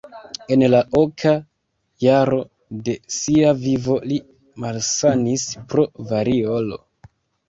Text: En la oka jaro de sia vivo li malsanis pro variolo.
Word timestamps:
En 0.53 0.63
la 0.69 0.77
oka 0.99 1.33
jaro 2.05 2.39
de 2.87 2.95
sia 3.15 3.51
vivo 3.65 3.97
li 4.13 4.17
malsanis 4.63 5.45
pro 5.75 5.85
variolo. 6.13 6.81